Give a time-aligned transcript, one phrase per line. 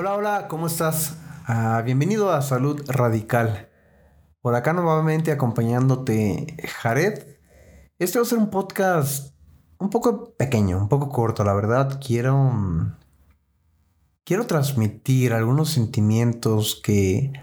[0.00, 1.18] Hola, hola, ¿cómo estás?
[1.44, 3.68] Ah, bienvenido a Salud Radical.
[4.40, 7.36] Por acá nuevamente acompañándote Jared.
[7.98, 9.34] Este va a ser un podcast
[9.76, 12.00] un poco pequeño, un poco corto, la verdad.
[12.02, 12.34] Quiero...
[12.34, 12.96] Mm,
[14.24, 17.34] quiero transmitir algunos sentimientos que,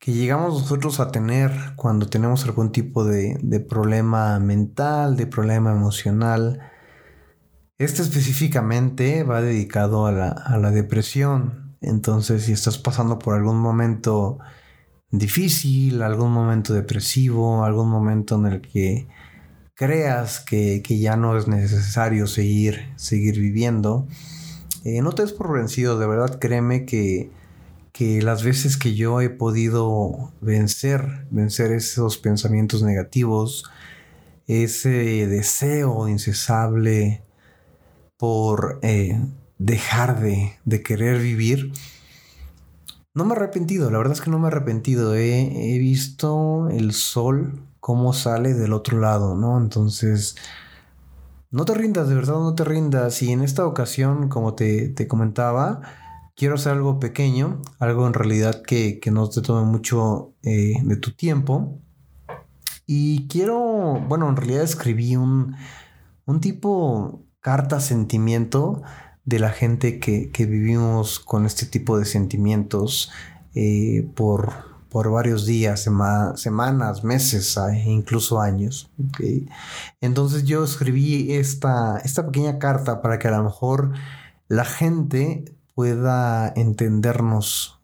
[0.00, 5.70] que llegamos nosotros a tener cuando tenemos algún tipo de, de problema mental, de problema
[5.70, 6.72] emocional
[7.78, 11.76] este específicamente va dedicado a la, depresión.
[11.80, 14.38] Entonces, si estás pasando por algún momento
[15.10, 19.08] difícil, algún momento depresivo, algún momento en el que
[19.74, 24.06] creas que, ya no es necesario seguir, seguir viviendo,
[24.84, 27.30] eh, no te des por vencido, de verdad créeme que,
[27.92, 33.64] que las veces que yo he podido vencer, vencer esos pensamientos negativos,
[34.46, 37.22] ese deseo incesable
[38.22, 39.20] por eh,
[39.58, 41.72] dejar de, querer vivir.
[43.14, 45.16] No me he arrepentido, la verdad es que no me he arrepentido.
[45.16, 49.58] He, visto el sol cómo sale del otro lado, ¿no?
[49.58, 50.36] Entonces,
[51.50, 53.20] no te rindas, de verdad no te rindas.
[53.22, 55.80] Y en esta ocasión, como te, comentaba,
[56.36, 61.10] quiero hacer algo pequeño, algo en realidad que, no te tome mucho eh, de tu
[61.10, 61.80] tiempo.
[62.86, 65.56] Y quiero, bueno, en realidad escribí un,
[66.24, 68.82] un tipo carta sentimiento
[69.24, 73.10] de la gente que, vivimos con este tipo de sentimientos
[73.54, 74.52] eh, por,
[74.88, 78.90] por, varios días, semanas, meses, incluso años.
[80.00, 83.92] Entonces yo escribí esta, esta pequeña carta para que a lo mejor
[84.48, 87.80] la gente pueda entendernos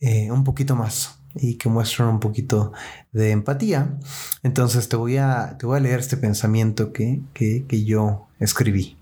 [0.00, 2.72] eh, un poquito más y que muestren un poquito
[3.12, 3.98] de empatía.
[4.42, 8.95] Entonces te voy a, te voy a leer este pensamiento que, que yo escribí.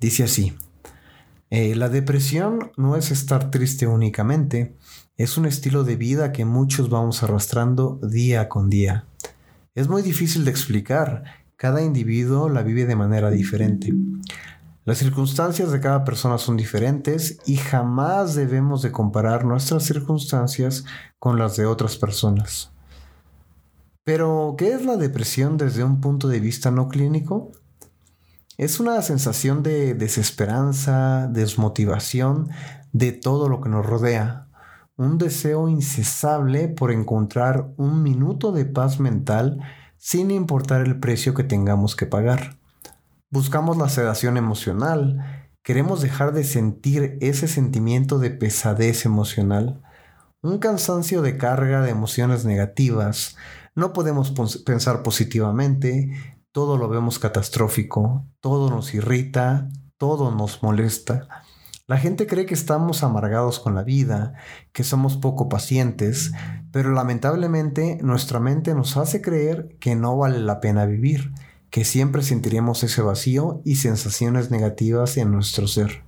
[0.00, 0.54] Dice así,
[1.50, 4.74] eh, la depresión no es estar triste únicamente,
[5.18, 9.04] es un estilo de vida que muchos vamos arrastrando día con día.
[9.74, 11.24] Es muy difícil de explicar,
[11.56, 13.92] cada individuo la vive de manera diferente.
[14.86, 20.86] Las circunstancias de cada persona son diferentes y jamás debemos de comparar nuestras circunstancias
[21.18, 22.72] con las de otras personas.
[24.02, 27.52] Pero, ¿qué es la depresión desde un punto de vista no clínico?
[28.56, 32.50] Es una sensación de desesperanza, desmotivación
[32.92, 34.48] de todo lo que nos rodea.
[34.96, 39.60] Un deseo incesable por encontrar un minuto de paz mental
[39.96, 42.58] sin importar el precio que tengamos que pagar.
[43.30, 49.80] Buscamos la sedación emocional, queremos dejar de sentir ese sentimiento de pesadez emocional,
[50.42, 53.36] un cansancio de carga de emociones negativas,
[53.74, 54.32] no podemos
[54.64, 59.68] pensar positivamente, todo lo vemos catastrófico, todo nos irrita,
[59.98, 61.28] todo nos molesta.
[61.86, 64.34] La gente cree que estamos amargados con la vida,
[64.72, 66.32] que somos poco pacientes,
[66.72, 71.32] pero lamentablemente nuestra mente nos hace creer que no vale la pena vivir,
[71.70, 76.02] que siempre sentiremos ese vacío y sensaciones negativas en nuestro ser.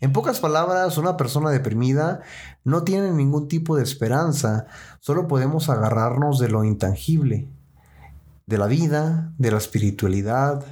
[0.00, 2.20] En pocas palabras, una persona deprimida
[2.64, 4.66] no tiene ningún tipo de esperanza,
[5.00, 7.48] solo podemos agarrarnos de lo intangible,
[8.52, 10.62] de la vida, de la espiritualidad,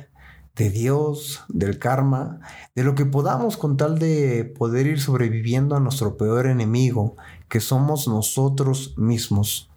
[0.55, 2.41] de Dios, del karma,
[2.75, 7.17] de lo que podamos con tal de poder ir sobreviviendo a nuestro peor enemigo,
[7.49, 9.71] que somos nosotros mismos.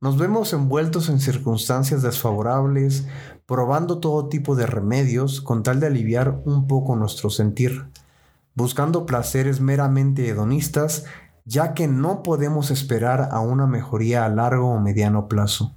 [0.00, 3.06] Nos vemos envueltos en circunstancias desfavorables,
[3.46, 7.84] probando todo tipo de remedios con tal de aliviar un poco nuestro sentir,
[8.56, 11.04] buscando placeres meramente hedonistas,
[11.44, 15.76] ya que no podemos esperar a una mejoría a largo o mediano plazo.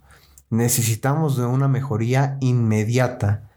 [0.49, 3.49] Necesitamos de una mejoría inmediata.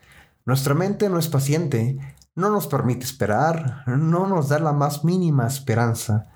[0.45, 1.99] Nuestra mente no es paciente,
[2.35, 6.31] no nos permite esperar, no nos da la más mínima esperanza.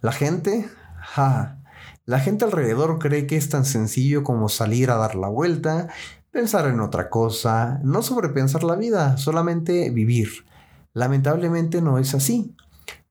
[0.00, 0.68] La gente,
[1.00, 1.58] ja,
[2.04, 5.88] la gente alrededor cree que es tan sencillo como salir a dar la vuelta,
[6.30, 10.44] pensar en otra cosa, no sobrepensar la vida, solamente vivir.
[10.92, 12.54] Lamentablemente no es así.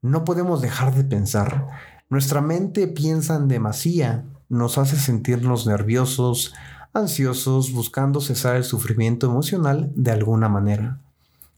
[0.02, 1.68] No podemos dejar de pensar.
[2.10, 6.54] Nuestra mente piensa en demasía, nos hace sentirnos nerviosos,
[6.94, 11.00] ansiosos buscando cesar el sufrimiento emocional de alguna manera.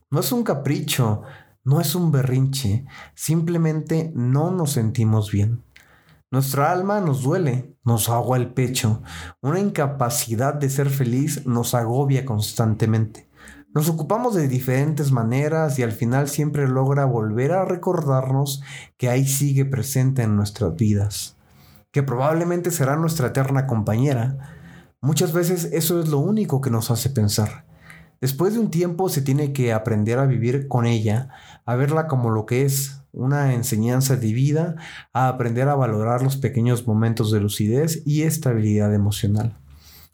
[0.10, 1.24] No es un capricho,
[1.64, 2.86] no es un berrinche,
[3.16, 5.64] simplemente no nos sentimos bien.
[6.32, 9.02] Nuestra alma nos duele, nos agua el pecho,
[9.42, 13.30] una incapacidad de ser feliz nos agobia constantemente.
[13.74, 18.64] Nos ocupamos de diferentes maneras y al final siempre logra volver a recordarnos
[18.98, 21.36] que ahí sigue presente en nuestras vidas,
[21.92, 24.56] que probablemente será nuestra eterna compañera,
[25.06, 27.64] Muchas veces eso es lo único que nos hace pensar.
[28.22, 31.30] Después de un tiempo se tiene que aprender a vivir con ella,
[31.64, 34.78] a verla como lo que es, una enseñanza de vida,
[35.14, 39.60] a aprender a valorar los pequeños momentos de lucidez y estabilidad emocional.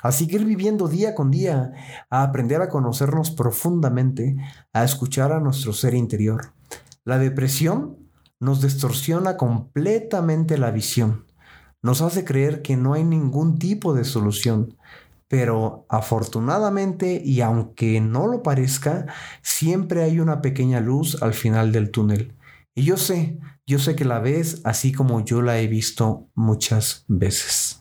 [0.04, 1.72] A seguir viviendo día con día,
[2.10, 4.36] a aprender a conocernos profundamente,
[4.74, 6.52] a escuchar a nuestro ser interior.
[7.06, 7.96] La depresión
[8.42, 11.31] nos distorsiona completamente la visión,
[11.81, 14.78] nos hace creer que no hay ningún tipo de solución,
[15.28, 19.07] pero afortunadamente y aunque no lo parezca,
[19.42, 22.36] siempre hay una pequeña luz al final del túnel.
[22.75, 27.06] Y yo sé, yo sé que la ves así como yo la he visto muchas
[27.07, 27.81] veces.